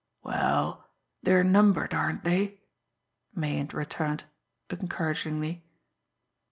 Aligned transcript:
"Well, 0.23 0.89
they're 1.21 1.43
numbered, 1.43 1.93
aren't 1.93 2.23
they?" 2.23 2.59
Meighan 3.35 3.67
returned 3.71 4.23
encouragingly. 4.71 5.63